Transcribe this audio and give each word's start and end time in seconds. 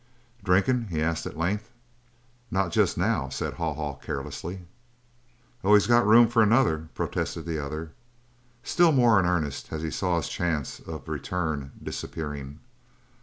"Drinkin'?" 0.43 0.87
he 0.89 0.99
asked 0.99 1.27
at 1.27 1.37
length. 1.37 1.69
"Not 2.49 2.71
jest 2.71 2.97
now," 2.97 3.29
said 3.29 3.53
Haw 3.53 3.75
Haw 3.75 3.97
carelessly. 3.97 4.61
"Always 5.63 5.85
got 5.85 6.07
room 6.07 6.27
for 6.27 6.41
another," 6.41 6.89
protested 6.95 7.43
the 7.45 7.63
other, 7.63 7.91
still 8.63 8.93
more 8.93 9.19
in 9.19 9.27
earnest 9.27 9.71
as 9.71 9.83
he 9.83 9.91
saw 9.91 10.17
his 10.17 10.27
chance 10.27 10.79
of 10.79 11.07
a 11.07 11.11
return 11.11 11.73
disappearing. 11.83 12.61